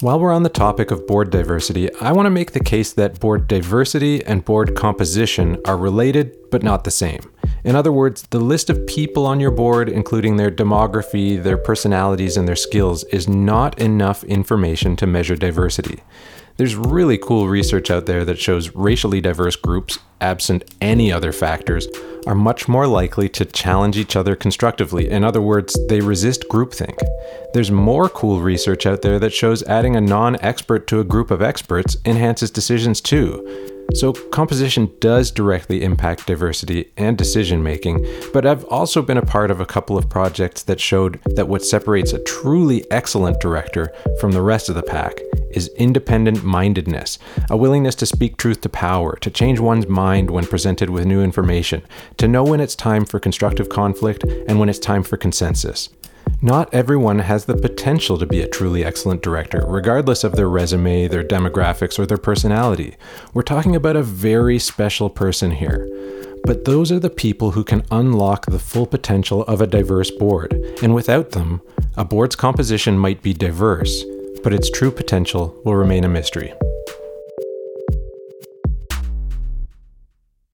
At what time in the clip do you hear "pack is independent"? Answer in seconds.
44.82-46.44